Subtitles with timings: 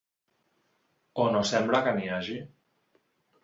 [1.25, 2.41] O no sembla que n’hi hagi.